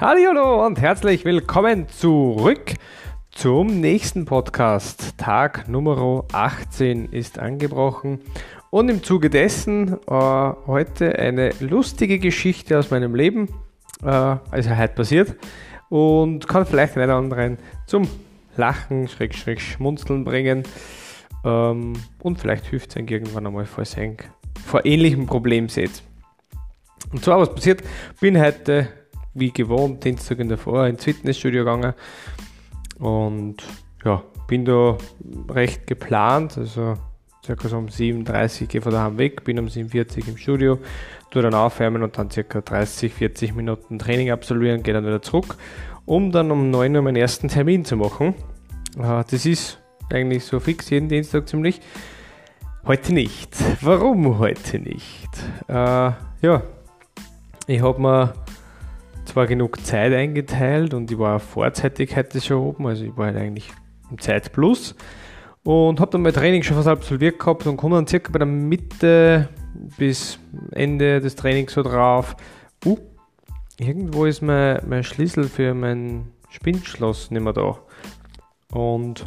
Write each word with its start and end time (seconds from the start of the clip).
Hallo 0.00 0.64
und 0.64 0.80
herzlich 0.80 1.26
willkommen 1.26 1.86
zurück 1.90 2.72
zum 3.32 3.82
nächsten 3.82 4.24
Podcast. 4.24 5.18
Tag 5.18 5.68
Nummer 5.68 6.24
18 6.32 7.12
ist 7.12 7.38
angebrochen 7.38 8.18
und 8.70 8.88
im 8.88 9.02
Zuge 9.02 9.28
dessen 9.28 9.92
äh, 9.92 9.98
heute 10.08 11.18
eine 11.18 11.50
lustige 11.60 12.18
Geschichte 12.18 12.78
aus 12.78 12.90
meinem 12.90 13.14
Leben, 13.14 13.48
äh, 14.02 14.06
also 14.06 14.74
heute 14.74 14.94
passiert 14.94 15.36
und 15.90 16.48
kann 16.48 16.64
vielleicht 16.64 16.96
einen 16.96 17.10
anderen 17.10 17.58
zum 17.84 18.08
Lachen, 18.56 19.06
Schräg, 19.06 19.34
Schräg, 19.34 19.60
Schmunzeln 19.60 20.24
bringen 20.24 20.62
ähm, 21.44 21.92
und 22.22 22.40
vielleicht 22.40 22.64
hilft 22.64 22.88
es 22.88 22.96
ihnen 22.96 23.08
irgendwann 23.08 23.46
einmal, 23.46 23.66
falls 23.66 23.98
ihr 23.98 24.16
vor 24.64 24.86
ähnlichem 24.86 25.26
Problem 25.26 25.68
seht. 25.68 26.02
Und 27.12 27.22
zwar, 27.22 27.38
was 27.38 27.54
passiert? 27.54 27.82
Bin 28.18 28.40
heute 28.40 28.88
wie 29.34 29.52
gewohnt, 29.52 30.04
Dienstag 30.04 30.38
in 30.38 30.48
der 30.48 30.58
Vor 30.58 30.86
ins 30.86 31.04
Fitnessstudio 31.04 31.60
gegangen 31.60 31.94
und 32.98 33.56
ja, 34.04 34.22
bin 34.46 34.64
da 34.64 34.96
recht 35.48 35.86
geplant, 35.86 36.58
also 36.58 36.96
circa 37.44 37.68
so 37.68 37.78
um 37.78 37.86
7.30 37.86 38.62
Uhr 38.62 38.66
gehe 38.68 38.82
von 38.82 38.92
daheim 38.92 39.18
weg, 39.18 39.44
bin 39.44 39.58
um 39.58 39.66
7.40 39.66 40.22
Uhr 40.22 40.28
im 40.28 40.36
Studio, 40.36 40.78
tue 41.30 41.42
dann 41.42 41.54
aufwärmen 41.54 42.02
und 42.02 42.18
dann 42.18 42.30
circa 42.30 42.60
30, 42.60 43.12
40 43.12 43.54
Minuten 43.54 43.98
Training 43.98 44.30
absolvieren, 44.30 44.82
gehe 44.82 44.94
dann 44.94 45.06
wieder 45.06 45.22
zurück, 45.22 45.56
um 46.04 46.32
dann 46.32 46.50
um 46.50 46.70
9 46.70 46.96
Uhr 46.96 47.02
meinen 47.02 47.16
ersten 47.16 47.48
Termin 47.48 47.84
zu 47.84 47.96
machen. 47.96 48.34
Äh, 48.98 49.24
das 49.30 49.46
ist 49.46 49.80
eigentlich 50.12 50.44
so 50.44 50.60
fix 50.60 50.90
jeden 50.90 51.08
Dienstag 51.08 51.48
ziemlich. 51.48 51.80
Heute 52.86 53.12
nicht. 53.12 53.54
Warum 53.82 54.38
heute 54.38 54.78
nicht? 54.78 55.28
Äh, 55.68 55.72
ja, 55.72 56.62
ich 57.66 57.82
habe 57.82 58.00
mir 58.00 58.32
zwar 59.30 59.46
genug 59.46 59.84
Zeit 59.84 60.12
eingeteilt 60.12 60.92
und 60.92 61.10
ich 61.10 61.18
war 61.18 61.38
vorzeitig 61.38 62.16
heute 62.16 62.40
schon 62.40 62.58
oben, 62.58 62.86
also 62.86 63.04
ich 63.04 63.16
war 63.16 63.26
halt 63.26 63.36
eigentlich 63.36 63.70
im 64.10 64.18
Zeitplus 64.18 64.96
und 65.62 66.00
habe 66.00 66.10
dann 66.10 66.22
mein 66.22 66.32
Training 66.32 66.62
schon 66.62 66.76
fast 66.76 66.88
absolviert 66.88 67.38
gehabt 67.38 67.66
und 67.66 67.76
komme 67.76 67.96
dann 67.96 68.06
circa 68.06 68.32
bei 68.32 68.38
der 68.38 68.46
Mitte 68.46 69.48
bis 69.98 70.38
Ende 70.72 71.20
des 71.20 71.36
Trainings 71.36 71.74
so 71.74 71.82
drauf. 71.82 72.34
Uh, 72.84 72.98
irgendwo 73.78 74.24
ist 74.24 74.42
mein, 74.42 74.80
mein 74.88 75.04
Schlüssel 75.04 75.44
für 75.44 75.74
mein 75.74 76.32
Spindschloss 76.48 77.30
nicht 77.30 77.42
mehr 77.42 77.52
da. 77.52 77.78
Und 78.72 79.26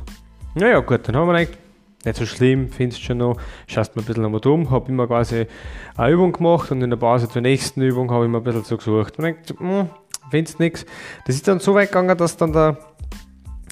naja, 0.56 0.80
gut, 0.82 1.08
dann 1.08 1.16
haben 1.16 1.28
wir 1.28 1.36
eigentlich 1.36 1.58
nicht 2.06 2.18
so 2.18 2.26
schlimm, 2.26 2.70
findest 2.70 3.02
du 3.02 3.06
schon 3.06 3.18
noch, 3.18 3.38
schaust 3.68 3.96
mir 3.96 4.02
ein 4.02 4.06
bisschen 4.06 4.24
nochmal 4.24 4.42
dumm, 4.42 4.70
habe 4.70 4.90
immer 4.90 5.08
quasi 5.08 5.48
eine 5.96 6.14
Übung 6.14 6.34
gemacht 6.34 6.72
und 6.72 6.82
in 6.82 6.90
der 6.90 6.98
Pause 6.98 7.30
zur 7.30 7.42
nächsten 7.42 7.82
Übung 7.82 8.12
habe 8.12 8.26
ich 8.26 8.32
mir 8.32 8.38
ein 8.38 8.44
bisschen 8.44 8.64
so 8.64 8.78
gesucht 8.78 9.18
und 9.18 9.24
denkt, 9.26 9.54
hm, 9.58 9.90
findest 10.30 10.60
nichts. 10.60 10.86
Das 11.26 11.36
ist 11.36 11.48
dann 11.48 11.60
so 11.60 11.74
weit 11.76 11.90
gegangen, 11.90 12.18
dass 12.18 12.38
dann 12.38 12.54
der 12.54 12.78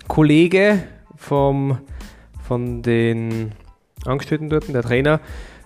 Kollege 0.07 0.83
vom, 1.15 1.79
von 2.43 2.81
den 2.81 3.53
Angestellten 4.05 4.49
dort, 4.49 4.67
der 4.73 4.83
Trainer, 4.83 5.19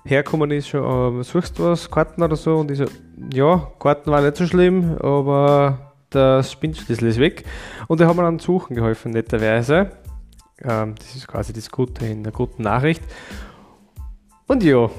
hergekommen 0.05 0.51
ist, 0.51 0.69
schon, 0.69 1.19
äh, 1.19 1.23
suchst 1.23 1.57
du 1.57 1.63
was, 1.63 1.89
Karten 1.89 2.21
oder 2.21 2.35
so? 2.35 2.57
Und 2.57 2.71
ich 2.71 2.77
so, 2.77 2.85
ja, 3.33 3.67
Karten 3.79 4.11
war 4.11 4.21
nicht 4.21 4.37
so 4.37 4.45
schlimm, 4.45 4.97
aber 4.99 5.93
das 6.11 6.51
Spinnschlüssel 6.51 7.07
ist 7.09 7.19
weg. 7.19 7.43
Und 7.87 7.99
da 7.99 8.07
haben 8.07 8.17
wir 8.17 8.23
dann 8.23 8.39
suchen 8.39 8.75
geholfen, 8.75 9.11
netterweise. 9.11 9.91
Ähm, 10.61 10.95
das 10.95 11.15
ist 11.15 11.27
quasi 11.27 11.53
das 11.53 11.69
Gute 11.69 12.05
in 12.05 12.23
der 12.23 12.31
guten 12.31 12.63
Nachricht. 12.63 13.03
Und 14.47 14.63
ja, 14.63 14.89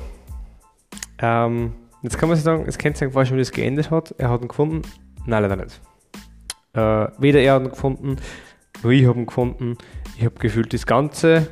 ähm, 1.19 1.73
jetzt 2.03 2.19
kann 2.19 2.29
man 2.29 2.37
sich 2.37 2.45
sagen, 2.45 2.65
es 2.67 2.79
kennt 2.79 2.97
sich 2.97 3.13
vorstellen, 3.13 3.39
wie 3.39 3.43
das 3.43 3.53
geendet 3.53 3.91
hat. 3.91 4.15
Er 4.19 4.31
hat 4.31 4.43
ihn 4.43 4.49
gefunden. 4.49 4.83
Nein, 5.25 5.43
leider 5.43 5.57
nicht. 5.57 5.81
Äh, 6.75 7.09
weder 7.19 7.41
er 7.41 7.55
hat 7.55 7.63
ihn 7.63 7.71
gefunden, 7.71 8.17
noch 8.83 8.91
ich 8.91 9.07
habe 9.07 9.19
ihn 9.19 9.27
gefunden. 9.27 9.77
Ich 10.19 10.25
habe 10.25 10.35
gefühlt 10.39 10.73
das 10.73 10.87
ganze 10.87 11.49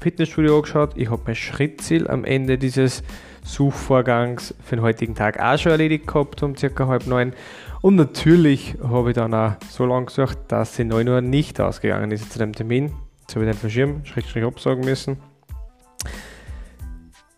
Fitnessstudio 0.00 0.56
angeschaut. 0.56 0.92
Ich 0.96 1.10
habe 1.10 1.22
mein 1.26 1.34
Schrittziel 1.34 2.08
am 2.08 2.24
Ende 2.24 2.58
dieses 2.58 3.02
Suchvorgangs 3.42 4.54
für 4.62 4.76
den 4.76 4.82
heutigen 4.82 5.14
Tag 5.14 5.40
auch 5.40 5.58
schon 5.58 5.72
erledigt 5.72 6.06
gehabt, 6.06 6.42
um 6.42 6.56
circa 6.56 6.86
halb 6.86 7.06
neun. 7.06 7.32
Und 7.80 7.96
natürlich 7.96 8.76
habe 8.82 9.10
ich 9.10 9.14
dann 9.14 9.32
auch 9.32 9.54
so 9.68 9.86
lange 9.86 10.06
gesucht, 10.06 10.38
dass 10.48 10.76
sie 10.76 10.84
9 10.84 11.08
Uhr 11.08 11.20
nicht 11.20 11.60
ausgegangen 11.60 12.10
ist 12.10 12.32
zu 12.32 12.38
dem 12.38 12.52
Termin. 12.52 12.92
Jetzt 13.28 13.34
habe 13.34 13.44
ich 13.44 13.50
den 13.50 13.60
verschirmt, 13.60 14.08
schräg, 14.08 14.42
absagen 14.42 14.82
müssen. 14.82 15.18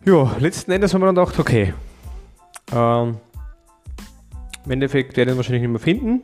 Ja, 0.05 0.37
letzten 0.39 0.71
Endes 0.71 0.93
haben 0.93 1.01
wir 1.01 1.07
dann 1.07 1.15
gedacht, 1.15 1.37
okay, 1.37 1.73
ähm, 2.73 3.17
im 4.63 4.71
Endeffekt 4.71 5.17
werde 5.17 5.31
ich 5.31 5.35
ihn 5.35 5.37
wahrscheinlich 5.37 5.63
nicht 5.63 5.71
mehr 5.71 5.81
finden. 5.81 6.21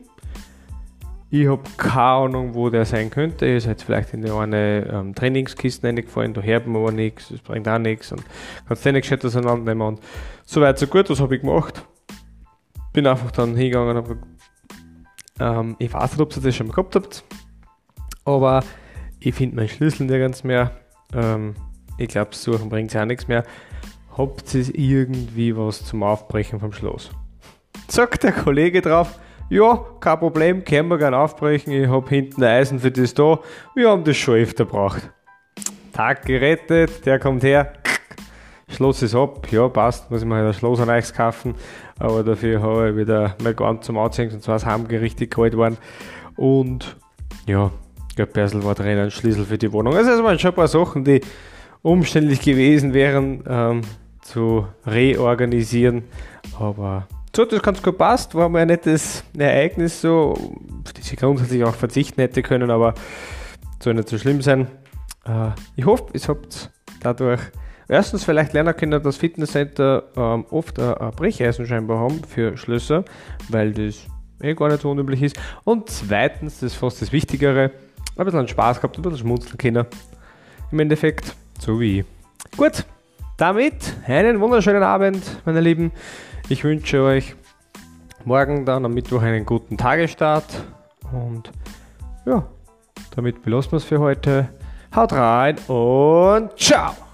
Ich 1.31 1.49
habe 1.49 1.63
keine 1.75 2.01
Ahnung, 2.01 2.53
wo 2.53 2.69
der 2.69 2.85
sein 2.85 3.09
könnte. 3.09 3.45
Ihr 3.45 3.59
seid 3.59 3.81
vielleicht 3.81 4.13
in 4.13 4.25
eine 4.31 4.89
ähm, 4.89 5.13
Trainingskiste 5.13 5.85
reingefallen, 5.85 6.33
da 6.33 6.41
man 6.65 6.77
aber 6.77 6.93
nichts, 6.93 7.27
das 7.27 7.41
bringt 7.41 7.67
auch 7.67 7.77
nichts 7.77 8.13
und 8.13 8.23
kannst 8.69 8.85
den 8.85 8.95
gescheit 8.95 9.25
auseinandernehmen. 9.25 9.85
Und 9.85 9.99
so 10.45 10.61
weit, 10.61 10.79
so 10.79 10.87
gut, 10.87 11.09
was 11.09 11.19
habe 11.19 11.35
ich 11.35 11.41
gemacht? 11.41 11.83
Bin 12.93 13.05
einfach 13.05 13.31
dann 13.31 13.57
hingegangen 13.57 13.97
und 13.97 14.03
habe 14.03 14.17
ähm, 15.41 15.75
ich 15.77 15.91
weiß 15.91 16.11
nicht, 16.11 16.21
ob 16.21 16.33
ihr 16.33 16.41
das 16.41 16.55
schon 16.55 16.67
mal 16.67 16.73
gehabt 16.73 16.95
habt, 16.95 17.25
aber 18.23 18.63
ich 19.19 19.35
finde 19.35 19.55
meinen 19.55 19.69
Schlüssel 19.69 20.05
nirgends 20.05 20.43
mehr. 20.43 20.71
Ähm, 21.13 21.55
ich 21.97 22.09
glaube, 22.09 22.35
suchen 22.35 22.69
bringt 22.69 22.93
ja 22.93 23.05
nichts 23.05 23.27
mehr. 23.27 23.43
Habt 24.17 24.53
ihr 24.53 24.73
irgendwie 24.73 25.55
was 25.55 25.85
zum 25.85 26.03
Aufbrechen 26.03 26.59
vom 26.59 26.71
Schloss? 26.71 27.11
Sagt 27.87 28.23
der 28.23 28.31
Kollege 28.31 28.81
drauf, 28.81 29.19
ja, 29.49 29.85
kein 29.99 30.19
Problem, 30.19 30.65
können 30.65 30.89
wir 30.89 30.97
gerne 30.97 31.17
aufbrechen. 31.17 31.71
Ich 31.71 31.87
habe 31.87 32.09
hinten 32.09 32.43
ein 32.43 32.49
Eisen 32.49 32.79
für 32.79 32.91
das 32.91 33.13
da. 33.13 33.39
Wir 33.75 33.89
haben 33.89 34.03
das 34.03 34.17
schon 34.17 34.35
öfter 34.35 34.65
gebraucht. 34.65 35.09
Tag 35.93 36.25
gerettet, 36.25 37.05
der 37.05 37.17
kommt 37.17 37.43
her. 37.43 37.73
Schloss 38.69 39.01
ist 39.01 39.15
ab, 39.15 39.49
ja, 39.51 39.69
passt, 39.69 40.11
muss 40.11 40.21
ich 40.21 40.27
mir 40.27 40.35
halt 40.35 40.47
ein 40.47 40.53
Schloss 40.53 40.81
an 40.81 40.89
euch 40.89 41.13
kaufen. 41.13 41.55
Aber 41.97 42.23
dafür 42.23 42.61
habe 42.61 42.89
ich 42.89 42.97
wieder 42.97 43.35
mein 43.41 43.55
Gant 43.55 43.83
zum 43.85 43.97
Anziehen, 43.97 44.31
und 44.31 44.43
zwar 44.43 44.57
ist 44.57 44.65
heimgerichtet 44.65 45.31
geholt 45.31 45.55
worden. 45.55 45.77
Und 46.35 46.97
ja, 47.45 47.71
Geldbörsel 48.17 48.63
war 48.63 48.75
drin, 48.75 48.97
ein 48.97 49.11
Schlüssel 49.11 49.45
für 49.45 49.57
die 49.57 49.71
Wohnung. 49.71 49.95
Also 49.95 50.11
es 50.11 50.21
waren 50.21 50.37
schon 50.37 50.51
ein 50.51 50.55
paar 50.55 50.67
Sachen, 50.67 51.05
die 51.05 51.21
umständlich 51.81 52.41
gewesen 52.41 52.93
wären 52.93 53.43
ähm, 53.47 53.81
zu 54.21 54.67
reorganisieren. 54.85 56.03
Aber 56.59 57.07
so 57.33 57.43
hat 57.43 57.51
das 57.51 57.61
ganz 57.61 57.81
gut 57.81 57.97
passt, 57.97 58.35
war 58.35 58.49
mal 58.49 58.63
ein 58.63 58.67
nettes 58.67 59.23
Ereignis, 59.37 60.01
so, 60.01 60.33
auf 60.83 60.93
das 60.93 61.11
ich 61.11 61.17
grundsätzlich 61.17 61.63
auch 61.63 61.75
verzichten 61.75 62.19
hätte 62.19 62.41
können, 62.41 62.71
aber 62.71 62.95
soll 63.79 63.93
nicht 63.93 64.09
so 64.09 64.17
schlimm 64.17 64.41
sein. 64.41 64.67
Äh, 65.25 65.51
ich 65.75 65.85
hoffe, 65.85 66.05
ihr 66.13 66.21
habt 66.27 66.71
dadurch 67.01 67.41
erstens 67.87 68.23
vielleicht 68.23 68.53
lernen 68.53 68.75
können, 68.75 69.01
dass 69.01 69.17
Fitnesscenter 69.17 70.03
ähm, 70.15 70.45
oft 70.49 70.79
ein 70.79 71.11
Brecheisen 71.11 71.67
scheinbar 71.67 71.99
haben 71.99 72.23
für 72.23 72.57
Schlösser, 72.57 73.05
weil 73.49 73.71
das 73.71 74.07
eh 74.41 74.55
gar 74.55 74.69
nicht 74.69 74.81
so 74.81 74.91
unüblich 74.91 75.21
ist. 75.21 75.39
Und 75.63 75.89
zweitens, 75.89 76.55
das 76.55 76.73
ist 76.73 76.75
fast 76.79 77.01
das 77.01 77.11
Wichtigere, 77.11 77.71
ein 78.17 78.25
bisschen 78.25 78.47
Spaß 78.47 78.77
gehabt, 78.77 78.97
ein 78.97 79.01
bisschen 79.01 79.19
schmunzeln 79.19 79.57
können. 79.57 79.85
Im 80.71 80.79
Endeffekt, 80.79 81.35
so 81.59 81.79
wie 81.79 81.99
ich. 81.99 82.05
Gut, 82.57 82.85
damit 83.37 83.95
einen 84.05 84.39
wunderschönen 84.39 84.83
Abend, 84.83 85.23
meine 85.45 85.61
Lieben. 85.61 85.91
Ich 86.49 86.63
wünsche 86.63 87.01
euch 87.03 87.35
morgen 88.25 88.65
dann 88.65 88.83
am 88.85 88.93
Mittwoch 88.93 89.21
einen 89.21 89.45
guten 89.45 89.77
Tagesstart 89.77 90.63
und 91.11 91.51
ja, 92.25 92.45
damit 93.15 93.41
belassen 93.43 93.71
wir 93.71 93.77
es 93.77 93.83
für 93.83 93.99
heute. 93.99 94.49
Haut 94.95 95.13
rein 95.13 95.57
und 95.67 96.57
ciao! 96.57 97.06